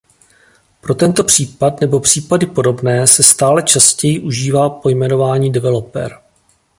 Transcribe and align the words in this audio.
Pro 0.81 0.95
tento 0.95 1.23
případ 1.23 1.81
nebo 1.81 1.99
případy 1.99 2.45
podobné 2.45 3.07
se 3.07 3.23
stále 3.23 3.63
častěji 3.63 4.19
užívá 4.19 4.69
pojmenování 4.69 5.51
developer. 5.51 6.19